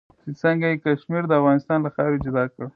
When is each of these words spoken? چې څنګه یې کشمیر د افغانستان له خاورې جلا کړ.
چې 0.21 0.29
څنګه 0.41 0.65
یې 0.71 0.81
کشمیر 0.85 1.23
د 1.27 1.31
افغانستان 1.39 1.77
له 1.85 1.89
خاورې 1.95 2.17
جلا 2.25 2.43
کړ. 2.53 2.65